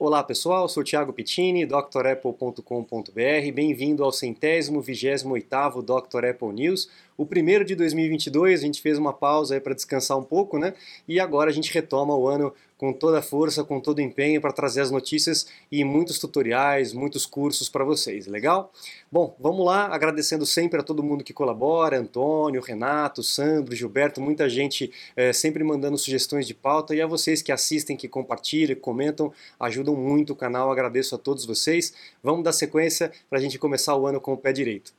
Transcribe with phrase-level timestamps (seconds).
[0.00, 3.52] Olá pessoal, sou Thiago Pittini, drapple.com.br.
[3.52, 6.24] Bem-vindo ao centésimo, vigésimo oitavo Dr.
[6.24, 8.60] Apple News, o primeiro de 2022.
[8.60, 10.72] A gente fez uma pausa para descansar um pouco, né?
[11.06, 14.40] E agora a gente retoma o ano com toda a força, com todo o empenho
[14.40, 18.72] para trazer as notícias e muitos tutoriais, muitos cursos para vocês, legal?
[19.10, 24.48] Bom, vamos lá, agradecendo sempre a todo mundo que colabora, Antônio, Renato, Sandro, Gilberto, muita
[24.48, 29.32] gente é, sempre mandando sugestões de pauta e a vocês que assistem, que compartilham, comentam,
[29.58, 31.92] ajudam muito o canal, agradeço a todos vocês.
[32.22, 34.97] Vamos dar sequência para a gente começar o ano com o pé direito.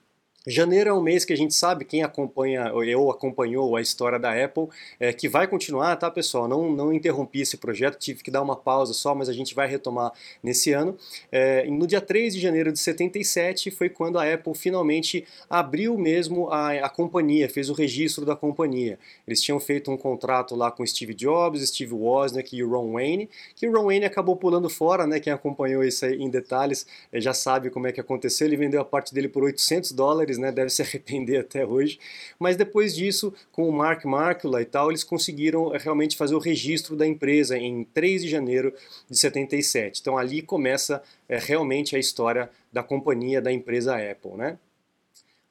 [0.50, 4.32] Janeiro é um mês que a gente sabe, quem acompanha ou acompanhou a história da
[4.32, 4.68] Apple,
[5.00, 6.48] é, que vai continuar, tá pessoal?
[6.48, 9.68] Não, não interrompi esse projeto, tive que dar uma pausa só, mas a gente vai
[9.68, 10.98] retomar nesse ano.
[11.32, 16.50] É, no dia 3 de janeiro de 77 foi quando a Apple finalmente abriu mesmo
[16.50, 18.98] a, a companhia, fez o registro da companhia.
[19.28, 23.30] Eles tinham feito um contrato lá com Steve Jobs, Steve Wozniak e o Ron Wayne,
[23.56, 25.20] que o Ron Wayne acabou pulando fora, né?
[25.20, 28.48] Quem acompanhou isso em detalhes é, já sabe como é que aconteceu.
[28.48, 30.52] Ele vendeu a parte dele por 800 dólares dólares, né?
[30.52, 32.00] Deve se arrepender até hoje.
[32.40, 36.96] Mas depois disso, com o Mark Markula e tal, eles conseguiram realmente fazer o registro
[36.96, 38.74] da empresa em 3 de janeiro
[39.10, 40.02] de 77.
[40.02, 44.58] Então ali começa é, realmente a história da companhia da empresa Apple, né?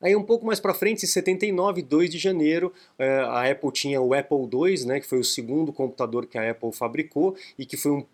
[0.00, 4.00] Aí um pouco mais para frente, em 79, 2 de janeiro, eh, a Apple tinha
[4.00, 7.76] o Apple II, né, que foi o segundo computador que a Apple fabricou e que
[7.76, 8.06] foi um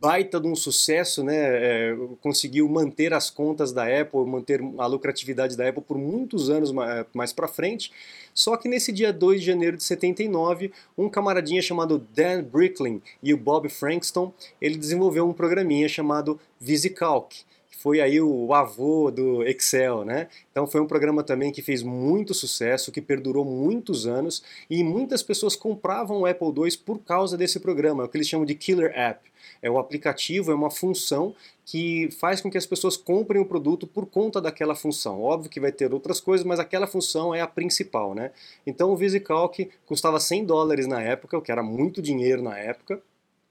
[0.00, 1.36] baita de um sucesso, né?
[1.36, 6.72] É, conseguiu manter as contas da Apple, manter a lucratividade da Apple por muitos anos
[7.12, 7.92] mais para frente.
[8.32, 13.34] Só que nesse dia 2 de janeiro de 79, um camaradinha chamado Dan Bricklin e
[13.34, 17.44] o Bob Frankston, ele desenvolveu um programinha chamado VisiCalc
[17.78, 20.26] foi aí o avô do Excel, né?
[20.50, 25.22] Então foi um programa também que fez muito sucesso, que perdurou muitos anos e muitas
[25.22, 28.90] pessoas compravam o Apple II por causa desse programa, o que eles chamam de Killer
[28.98, 29.20] App.
[29.62, 33.86] É o aplicativo, é uma função que faz com que as pessoas comprem o produto
[33.86, 35.22] por conta daquela função.
[35.22, 38.32] Óbvio que vai ter outras coisas, mas aquela função é a principal, né?
[38.66, 43.00] Então o VisiCalc custava 100 dólares na época, o que era muito dinheiro na época,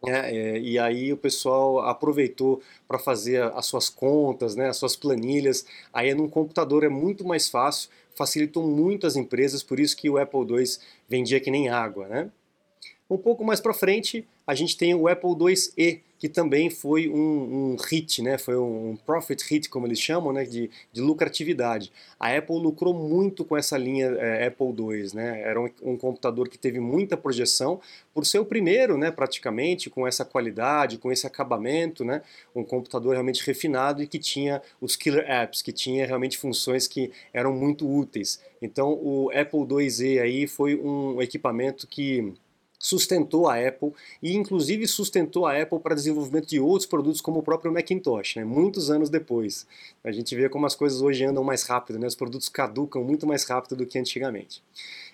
[0.05, 4.95] é, é, e aí o pessoal aproveitou para fazer as suas contas, né, as suas
[4.95, 5.65] planilhas.
[5.91, 10.17] Aí num computador é muito mais fácil, facilitou muito as empresas, por isso que o
[10.17, 10.63] Apple II
[11.09, 12.07] vendia que nem água.
[12.07, 12.31] Né?
[13.09, 15.31] Um pouco mais para frente, a gente tem o Apple
[15.77, 18.37] IIe, que também foi um, um, hit, né?
[18.37, 20.43] foi um profit hit, como eles chamam, né?
[20.43, 21.91] de, de lucratividade.
[22.19, 25.09] A Apple lucrou muito com essa linha é, Apple II.
[25.13, 25.41] Né?
[25.41, 27.79] Era um, um, computador que teve muita projeção,
[28.13, 29.09] por ser o primeiro, né?
[29.09, 32.21] praticamente, com essa qualidade, com esse acabamento, né?
[32.53, 37.11] um computador realmente refinado e que tinha os killer apps, que tinha realmente funções que
[37.31, 38.41] eram muito úteis.
[38.61, 42.33] Então o Apple IIe aí foi um equipamento que
[42.79, 47.43] sustentou a Apple e inclusive sustentou a Apple para desenvolvimento de outros produtos como o
[47.43, 48.43] próprio Macintosh, né?
[48.43, 49.65] muitos anos depois.
[50.03, 52.07] A gente vê como as coisas hoje andam mais rápido, né?
[52.07, 54.63] os produtos caducam muito mais rápido do que antigamente.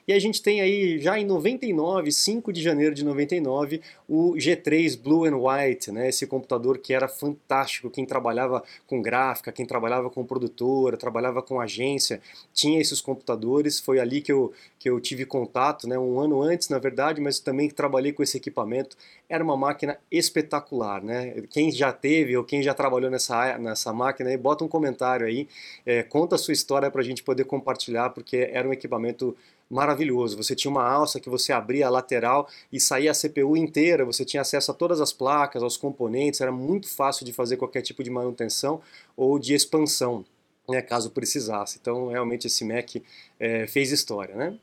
[0.08, 5.00] E a gente tem aí, já em 99, 5 de janeiro de 99, o G3
[5.02, 6.10] Blue and White, né?
[6.10, 7.90] esse computador que era fantástico.
[7.90, 12.22] Quem trabalhava com gráfica, quem trabalhava com produtora, trabalhava com agência,
[12.54, 13.80] tinha esses computadores.
[13.80, 15.98] Foi ali que eu, que eu tive contato, né?
[15.98, 18.98] um ano antes, na verdade, mas também trabalhei com esse equipamento.
[19.30, 21.02] Era uma máquina espetacular.
[21.02, 21.44] Né?
[21.50, 25.48] Quem já teve ou quem já trabalhou nessa, nessa máquina, aí, bota um comentário aí,
[25.86, 29.36] é, conta a sua história para a gente poder compartilhar, porque era um equipamento
[29.74, 30.38] maravilhoso.
[30.38, 34.24] Você tinha uma alça que você abria a lateral e saía a CPU inteira, você
[34.24, 38.04] tinha acesso a todas as placas, aos componentes, era muito fácil de fazer qualquer tipo
[38.04, 38.82] de manutenção
[39.18, 40.26] ou de expansão,
[40.70, 41.78] né, caso precisasse.
[41.82, 42.96] Então, realmente, esse Mac
[43.40, 44.58] é, fez história, né?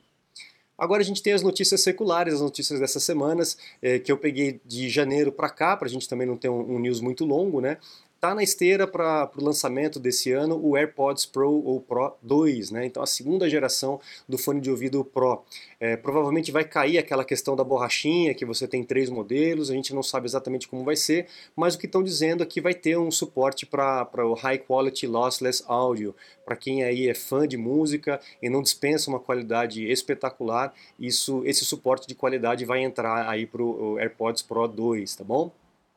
[0.81, 4.63] Agora a gente tem as notícias seculares, as notícias dessas semanas, é, que eu peguei
[4.65, 7.61] de janeiro para cá, para a gente também não ter um, um, news muito longo,
[7.61, 7.77] né?
[8.21, 12.85] Está na esteira para o lançamento desse ano o AirPods Pro ou Pro 2, né?
[12.85, 13.99] então a segunda geração
[14.29, 15.43] do fone de ouvido Pro.
[15.81, 19.95] É, provavelmente vai cair aquela questão da borrachinha, que você tem três modelos, a gente
[19.95, 22.99] não sabe exatamente como vai ser, mas o que estão dizendo é que vai ter
[22.99, 26.15] um suporte para o High Quality Lossless Audio.
[26.45, 31.65] Para quem aí é fã de música e não dispensa uma qualidade espetacular, isso, esse
[31.65, 35.51] suporte de qualidade vai entrar aí para o AirPods Pro 2, tá bom?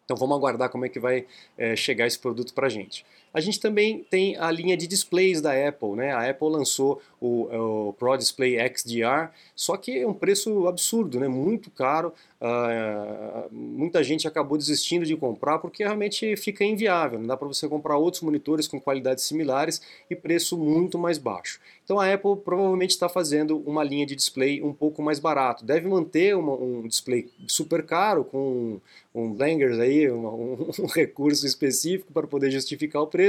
[0.06, 1.26] Então vamos aguardar como é que vai
[1.58, 3.06] é, chegar esse produto para a gente.
[3.34, 6.12] A gente também tem a linha de displays da Apple, né?
[6.12, 11.28] A Apple lançou o, o Pro Display XDR, só que é um preço absurdo, né?
[11.28, 12.14] Muito caro.
[12.40, 17.18] Uh, muita gente acabou desistindo de comprar porque realmente fica inviável.
[17.18, 21.60] Não dá para você comprar outros monitores com qualidades similares e preço muito mais baixo.
[21.86, 25.66] Então a Apple provavelmente está fazendo uma linha de display um pouco mais barato.
[25.66, 28.82] Deve manter uma, um display super caro com
[29.16, 30.28] um Blangers aí, um,
[30.80, 33.23] um, recurso específico para poder justificar o preço,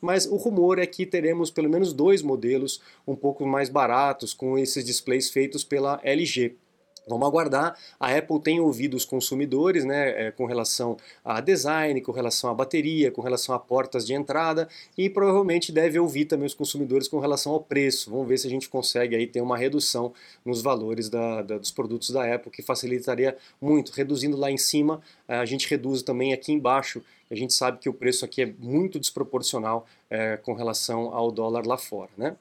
[0.00, 4.58] mas o rumor é que teremos pelo menos dois modelos um pouco mais baratos com
[4.58, 6.56] esses displays feitos pela LG.
[7.08, 7.76] Vamos aguardar.
[7.98, 12.54] A Apple tem ouvido os consumidores né, é, com relação a design, com relação à
[12.54, 17.18] bateria, com relação a portas de entrada e provavelmente deve ouvir também os consumidores com
[17.18, 18.10] relação ao preço.
[18.10, 20.12] Vamos ver se a gente consegue aí ter uma redução
[20.44, 23.92] nos valores da, da, dos produtos da Apple, que facilitaria muito.
[23.92, 27.02] Reduzindo lá em cima, a gente reduz também aqui embaixo.
[27.30, 31.66] A gente sabe que o preço aqui é muito desproporcional é, com relação ao dólar
[31.66, 32.10] lá fora.
[32.16, 32.36] Né?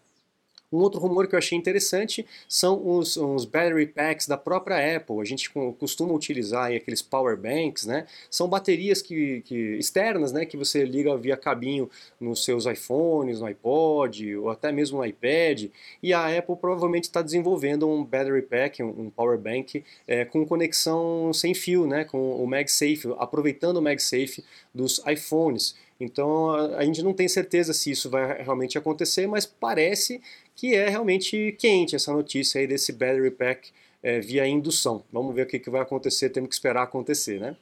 [0.69, 5.21] Um outro rumor que eu achei interessante são os, os battery packs da própria Apple.
[5.21, 5.49] A gente
[5.79, 8.05] costuma utilizar aqueles power banks, né?
[8.29, 10.45] São baterias que, que, externas, né?
[10.45, 15.69] Que você liga via cabinho nos seus iPhones, no iPod ou até mesmo no iPad.
[16.03, 20.45] E a Apple provavelmente está desenvolvendo um battery pack, um, um power bank é, com
[20.45, 22.03] conexão sem fio, né?
[22.03, 24.43] Com o MagSafe, aproveitando o MagSafe
[24.75, 25.75] dos iPhones.
[25.99, 30.21] Então a gente não tem certeza se isso vai realmente acontecer, mas parece
[30.55, 33.71] que é realmente quente essa notícia aí desse battery pack
[34.03, 35.03] é, via indução.
[35.11, 37.55] Vamos ver o que, que vai acontecer, temos que esperar acontecer, né?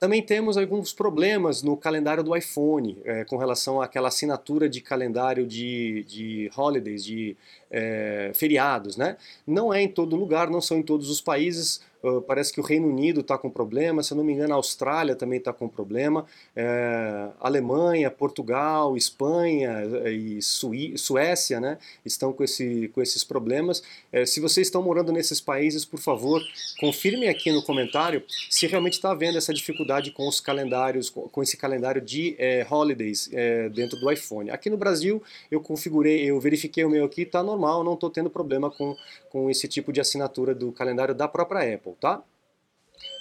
[0.00, 5.46] Também temos alguns problemas no calendário do iPhone é, com relação àquela assinatura de calendário
[5.46, 7.36] de, de holidays, de
[7.70, 8.96] é, feriados.
[8.96, 9.18] Né?
[9.46, 11.82] Não é em todo lugar, não são em todos os países.
[12.26, 15.14] Parece que o Reino Unido está com problema, se eu não me engano, a Austrália
[15.14, 16.24] também está com problema,
[16.56, 23.82] é, Alemanha, Portugal, Espanha é, e Suí Suécia né, estão com, esse, com esses problemas.
[24.10, 26.40] É, se vocês estão morando nesses países, por favor,
[26.78, 31.42] confirmem aqui no comentário se realmente está havendo essa dificuldade com os calendários, com, com
[31.42, 34.50] esse calendário de é, holidays é, dentro do iPhone.
[34.50, 38.30] Aqui no Brasil, eu configurei, eu verifiquei o meu aqui, está normal, não estou tendo
[38.30, 38.96] problema com,
[39.28, 41.89] com esse tipo de assinatura do calendário da própria Apple.
[42.00, 42.22] Tá?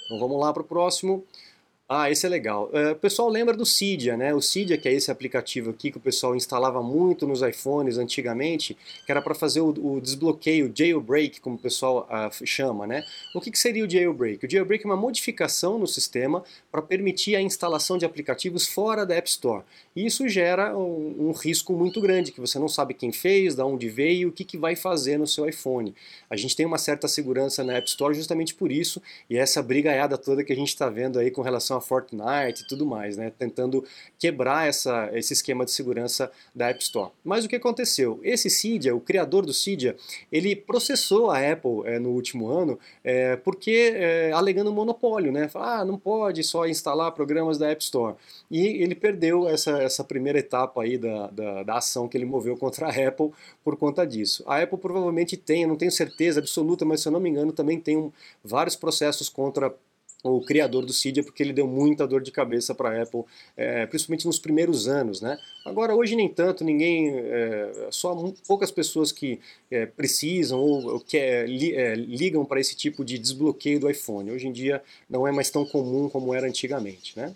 [0.05, 1.25] Então vamos lá para o próximo.
[1.91, 2.69] Ah, esse é legal.
[2.71, 4.31] É, o pessoal lembra do Cydia, né?
[4.31, 8.77] O Cydia, que é esse aplicativo aqui que o pessoal instalava muito nos iPhones antigamente,
[9.07, 13.03] que era para fazer o, o, desbloqueio, jailbreak, como o pessoal uh, chama, né?
[13.33, 14.45] O que, que seria o jailbreak?
[14.45, 19.15] O jailbreak é uma modificação no sistema para permitir a instalação de aplicativos fora da
[19.15, 19.63] App Store.
[19.95, 23.63] E isso gera um, um, risco muito grande, que você não sabe quem fez, de
[23.63, 25.95] onde veio, o que, que vai fazer no seu iPhone.
[26.29, 30.19] A gente tem uma certa segurança na App Store justamente por isso, e essa brigaiada
[30.19, 33.31] toda que a gente está vendo aí com relação a Fortnite e tudo mais, né?
[33.37, 33.83] Tentando
[34.17, 37.11] quebrar essa, esse esquema de segurança da App Store.
[37.23, 38.19] Mas o que aconteceu?
[38.23, 39.95] Esse Cydia, o criador do Cydia,
[40.31, 45.49] ele processou a Apple é, no último ano é, porque é, alegando monopólio, né?
[45.55, 48.15] ah, não pode só instalar programas da App Store.
[48.49, 52.55] E ele perdeu essa, essa primeira etapa aí da, da, da ação que ele moveu
[52.57, 53.31] contra a Apple
[53.63, 54.43] por conta disso.
[54.45, 57.79] A Apple provavelmente tem, não tenho certeza absoluta, mas se eu não me engano também
[57.79, 58.11] tem um,
[58.43, 59.73] vários processos contra
[60.23, 63.23] o criador do Cydia, porque ele deu muita dor de cabeça para a Apple,
[63.55, 65.21] é, principalmente nos primeiros anos.
[65.21, 65.37] Né?
[65.65, 68.15] Agora, hoje nem tanto, ninguém, é, só
[68.47, 69.39] poucas pessoas que
[69.71, 74.31] é, precisam ou, que li, é, ligam para esse tipo de desbloqueio do iPhone.
[74.31, 77.17] Hoje em dia não é mais tão comum como era antigamente.
[77.17, 77.33] Né?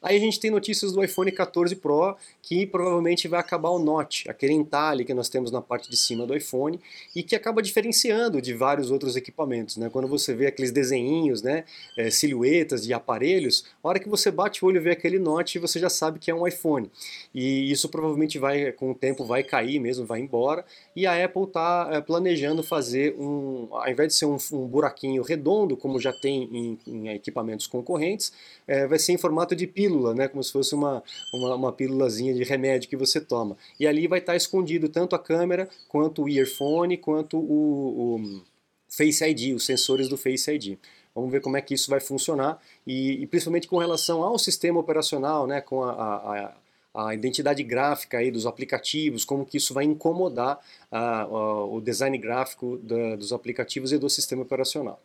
[0.00, 4.26] Aí a gente tem notícias do iPhone 14 Pro que provavelmente vai acabar o notch,
[4.28, 6.80] aquele entalhe que nós temos na parte de cima do iPhone
[7.14, 9.76] e que acaba diferenciando de vários outros equipamentos.
[9.76, 9.90] Né?
[9.90, 11.64] Quando você vê aqueles desenhinhos, né,
[11.96, 15.56] é, silhuetas de aparelhos, a hora que você bate o olho e vê aquele notch,
[15.56, 16.88] você já sabe que é um iPhone.
[17.34, 20.64] E isso provavelmente vai, com o tempo, vai cair mesmo, vai embora.
[20.94, 25.22] E a Apple está é, planejando fazer um, ao invés de ser um, um buraquinho
[25.22, 28.32] redondo, como já tem em, em equipamentos concorrentes,
[28.66, 31.02] é, vai ser em formato de pílula pílula, né, como se fosse uma,
[31.32, 33.56] uma, uma pílulazinha de remédio que você toma.
[33.80, 38.42] E ali vai estar escondido tanto a câmera, quanto o earphone, quanto o, o
[38.88, 40.78] Face ID, os sensores do Face ID.
[41.14, 44.78] Vamos ver como é que isso vai funcionar e, e principalmente com relação ao sistema
[44.78, 49.84] operacional, né, com a, a, a, identidade gráfica aí dos aplicativos, como que isso vai
[49.84, 50.60] incomodar
[50.92, 55.00] a, o design gráfico da, dos aplicativos e do sistema operacional.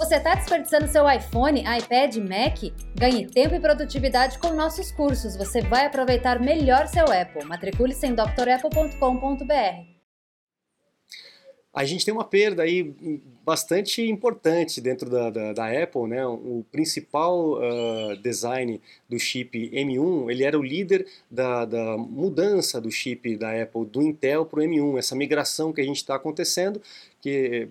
[0.00, 2.72] Você está desperdiçando seu iPhone, iPad, Mac?
[2.98, 5.36] Ganhe tempo e produtividade com nossos cursos.
[5.36, 7.44] Você vai aproveitar melhor seu Apple.
[7.44, 9.54] Matricule-se em drapple.com.br.
[11.74, 12.94] A gente tem uma perda aí
[13.44, 16.26] bastante importante dentro da, da, da Apple, né?
[16.26, 22.90] O principal uh, design do chip M1, ele era o líder da, da mudança do
[22.90, 26.80] chip da Apple do Intel para o M1, essa migração que a gente está acontecendo,
[27.20, 27.68] que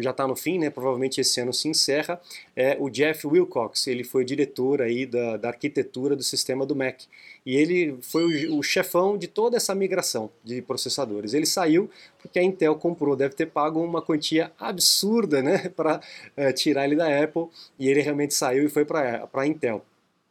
[0.00, 0.70] já está no fim, né?
[0.70, 2.20] Provavelmente esse ano se encerra.
[2.56, 7.02] É o Jeff Wilcox, ele foi diretor aí da, da arquitetura do sistema do Mac
[7.48, 11.32] e ele foi o, o chefão de toda essa migração de processadores.
[11.32, 11.88] Ele saiu
[12.20, 15.68] porque a Intel comprou, deve ter pago uma quantia absurda, né?
[15.74, 16.00] Para
[16.36, 17.46] é, tirar ele da Apple
[17.78, 19.84] e ele realmente saiu e foi para a Intel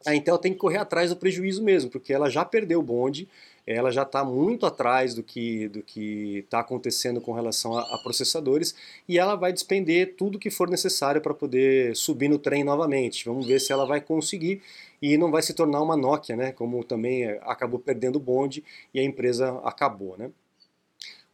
[0.06, 3.28] a Intel tem que correr atrás do prejuízo mesmo, porque ela já perdeu o bonde,
[3.66, 7.98] ela já está muito atrás do que do que está acontecendo com relação a, a,
[8.02, 8.74] processadores
[9.06, 13.26] e ela vai despender tudo que for necessário para poder subir no trem novamente.
[13.26, 14.62] Vamos ver se ela vai conseguir
[15.02, 16.52] e não vai se tornar uma Nokia, né?
[16.52, 18.64] Como também acabou perdendo o bonde
[18.94, 20.30] e a empresa acabou, né?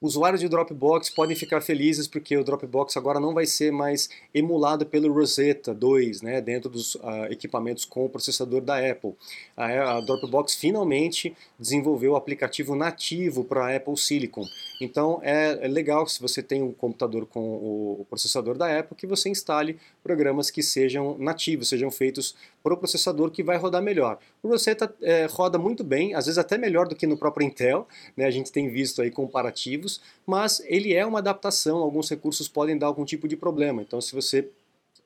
[0.04, 4.84] Usuários de Dropbox podem ficar felizes porque o Dropbox agora não vai ser mais emulado
[4.84, 9.14] pelo Rosetta 2, né, dentro dos uh, equipamentos com o processador da Apple.
[9.56, 14.44] A, a, Dropbox finalmente desenvolveu o aplicativo nativo para a Apple Silicon.
[14.78, 18.94] Então é, é, legal se você tem um computador com o, o processador da Apple
[18.99, 23.83] que você instale programas que sejam nativos, sejam feitos para o processador que vai rodar
[23.83, 24.18] melhor.
[24.42, 27.87] O Rosetta é, roda muito bem, às vezes até melhor do que no próprio Intel,
[28.16, 32.78] né, a gente tem visto aí comparativos, mas ele é uma adaptação, alguns recursos podem
[32.78, 33.83] dar algum tipo de problema.
[33.83, 34.49] Então se você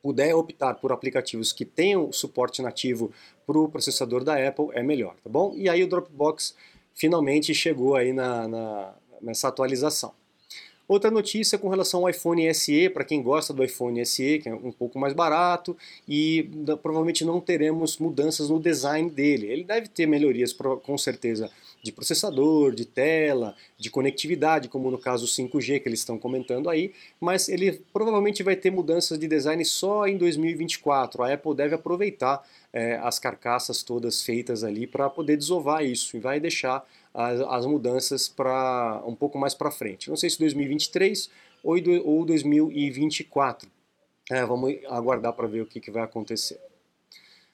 [0.00, 3.10] puder optar por aplicativos que tenham suporte nativo
[3.44, 5.52] para o processador da Apple, é melhor, tá bom?
[5.56, 6.54] E aí o Dropbox
[6.94, 10.12] finalmente chegou aí na, na nessa atualização.
[10.88, 14.54] Outra notícia com relação ao iPhone SE, para quem gosta do iPhone SE, que é
[14.54, 15.76] um pouco mais barato,
[16.08, 16.48] e
[16.82, 19.48] provavelmente não teremos mudanças no design dele.
[19.48, 21.50] Ele deve ter melhorias, com certeza,
[21.82, 26.92] de processador, de tela, de conectividade, como no caso 5G que eles estão comentando aí,
[27.20, 31.22] mas ele provavelmente vai ter mudanças de design só em 2024.
[31.22, 32.42] A Apple deve aproveitar
[32.72, 36.84] é, as carcaças todas feitas ali para poder desovar isso e vai deixar
[37.18, 40.08] as, as mudanças para um pouco mais para frente.
[40.08, 41.28] Não sei se 2023
[41.64, 43.68] ou, ou 2024.
[44.30, 46.60] É, vamos aguardar para ver o que, que vai acontecer.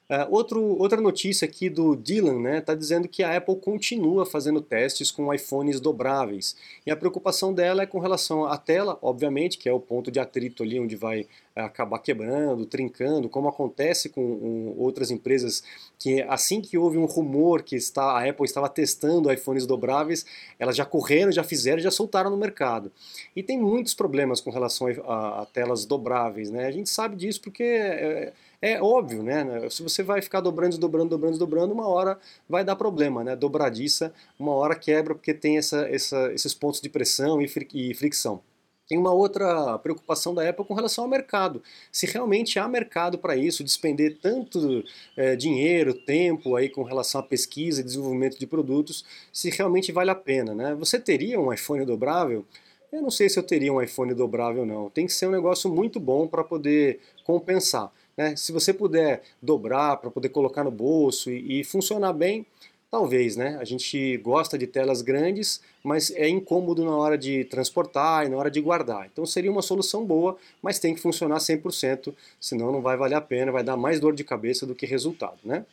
[0.07, 4.23] Uh, outro, outra notícia aqui do Dylan está né, tá dizendo que a Apple continua
[4.23, 6.55] fazendo testes com iPhones dobráveis.
[6.85, 10.19] E a preocupação dela é com relação à tela, obviamente, que é o ponto de
[10.19, 15.63] atrito ali onde vai uh, acabar quebrando, trincando, como acontece com um, outras empresas
[15.97, 20.23] que assim que houve um rumor que está, a Apple estava testando iPhones dobráveis,
[20.59, 22.91] elas já correram, já fizeram, já soltaram no mercado.
[23.35, 26.51] E tem muitos problemas com relação a, a, a telas dobráveis.
[26.51, 26.67] Né?
[26.67, 27.63] A gente sabe disso porque...
[27.63, 28.33] É,
[28.71, 29.69] é óbvio, né?
[29.69, 32.17] Se você vai ficar dobrando, dobrando, dobrando, dobrando, uma hora
[32.49, 33.35] vai dar problema, né?
[33.35, 38.41] Dobradiça, uma hora quebra porque tem essa, essa, esses pontos de pressão e, e fricção.
[38.87, 41.61] Tem uma outra preocupação da Apple com relação ao mercado.
[41.91, 44.83] Se realmente há mercado para isso, despender tanto
[45.17, 49.03] é, dinheiro, tempo aí com relação à pesquisa e desenvolvimento de produtos,
[49.33, 50.53] se realmente vale a pena.
[50.53, 50.75] Né?
[50.75, 52.45] Você teria um iPhone dobrável?
[52.91, 54.89] Eu não sei se eu teria um iPhone dobrável não.
[54.89, 57.91] Tem que ser um negócio muito bom para poder compensar.
[58.17, 58.35] Né?
[58.35, 62.45] Se você puder dobrar para poder colocar no bolso e, e, funcionar bem,
[62.89, 63.35] talvez.
[63.35, 63.57] Né?
[63.59, 68.37] A gente gosta de telas grandes, mas é incômodo na hora de transportar e na
[68.37, 69.05] hora de guardar.
[69.11, 73.21] Então seria uma solução boa, mas tem que funcionar 100%, senão não vai valer a
[73.21, 75.39] pena, vai dar mais dor de cabeça do que resultado.
[75.43, 75.65] Né?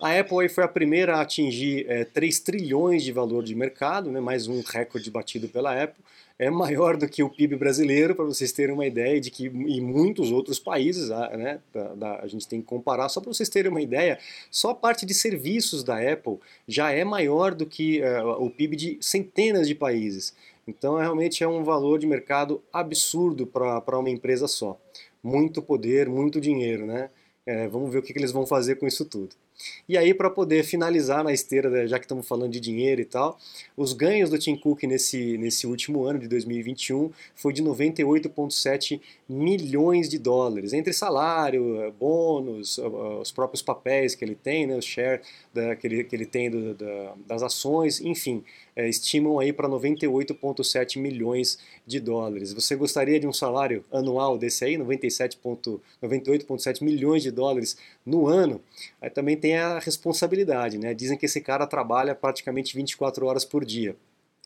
[0.00, 4.18] A Apple foi a primeira a atingir é, 3 trilhões de valor de mercado, né,
[4.18, 6.02] mais um recorde batido pela Apple
[6.40, 9.78] é maior do que o PIB brasileiro, para vocês terem uma ideia de que em
[9.82, 11.60] muitos outros países, né,
[11.94, 14.18] da, a gente tem que comparar, só para vocês terem uma ideia,
[14.50, 18.74] só a parte de serviços da Apple já é maior do que uh, o PIB
[18.74, 20.34] de centenas de países.
[20.66, 24.80] Então, é, realmente é um valor de mercado absurdo para uma empresa só.
[25.22, 27.10] Muito poder, muito dinheiro, né?
[27.44, 29.36] É, vamos ver o que, que eles vão fazer com isso tudo.
[29.88, 33.38] E aí, para poder finalizar na esteira, já que estamos falando de dinheiro e tal,
[33.76, 40.08] os ganhos do Tim Cook nesse, nesse último ano de 2021 foi de 98,7 milhões
[40.08, 45.20] de dólares, entre salário, bônus, os próprios papéis que ele tem, né, o share
[45.52, 48.44] da, que, ele, que ele tem do, da, das ações, enfim,
[48.80, 52.54] é, estimam aí para 98,7 milhões de dólares.
[52.54, 58.58] Você gostaria de um salário anual desse aí, 98,7 milhões de dólares no ano?
[58.98, 60.94] Aí também tem a responsabilidade, né?
[60.94, 63.94] Dizem que esse cara trabalha praticamente 24 horas por dia.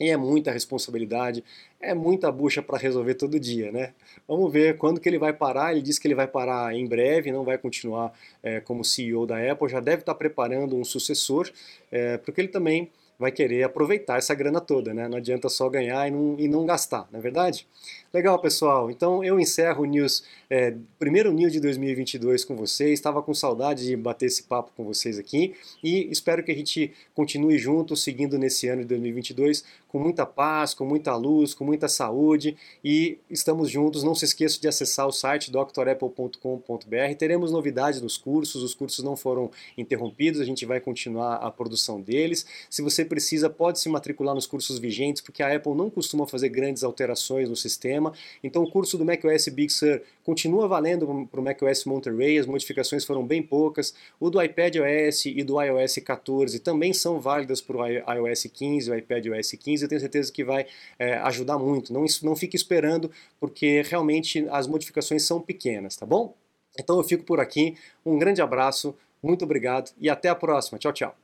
[0.00, 1.44] E é muita responsabilidade,
[1.80, 3.94] é muita bucha para resolver todo dia, né?
[4.26, 5.70] Vamos ver quando que ele vai parar.
[5.70, 8.12] Ele disse que ele vai parar em breve, não vai continuar
[8.42, 9.68] é, como CEO da Apple.
[9.68, 11.48] Já deve estar preparando um sucessor,
[11.92, 15.08] é, porque ele também vai querer aproveitar essa grana toda, né?
[15.08, 17.66] Não adianta só ganhar e não, e não gastar, não é verdade?
[18.14, 18.92] Legal, pessoal.
[18.92, 22.92] Então eu encerro o News, é, primeiro News de 2022 com vocês.
[22.92, 25.52] Estava com saudade de bater esse papo com vocês aqui
[25.82, 30.74] e espero que a gente continue juntos, seguindo nesse ano de 2022 com muita paz,
[30.74, 34.02] com muita luz, com muita saúde e estamos juntos.
[34.02, 37.14] Não se esqueça de acessar o site drapple.com.br.
[37.16, 42.00] Teremos novidades nos cursos, os cursos não foram interrompidos, a gente vai continuar a produção
[42.00, 42.44] deles.
[42.68, 46.48] Se você precisa, pode se matricular nos cursos vigentes, porque a Apple não costuma fazer
[46.48, 48.03] grandes alterações no sistema.
[48.42, 53.04] Então o curso do macOS Big Sur continua valendo para o macOS Monterey, as modificações
[53.04, 53.94] foram bem poucas.
[54.18, 58.92] O do iPadOS e do iOS 14 também são válidas para o iOS 15 e
[58.92, 59.84] o iPadOS 15.
[59.84, 60.66] Eu tenho certeza que vai
[60.98, 61.92] é, ajudar muito.
[61.92, 66.34] Não, não fique esperando, porque realmente as modificações são pequenas, tá bom?
[66.78, 67.76] Então eu fico por aqui.
[68.04, 70.78] Um grande abraço, muito obrigado e até a próxima.
[70.78, 71.23] Tchau, tchau.